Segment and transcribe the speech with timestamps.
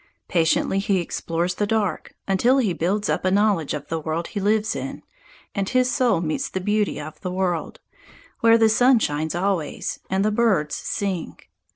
[0.27, 4.39] Patiently he explores the dark, until he builds up a knowledge of the world he
[4.39, 5.03] lives in,
[5.53, 7.79] and his soul meets the beauty of the world,
[8.39, 11.37] where the sun shines always, and the birds sing.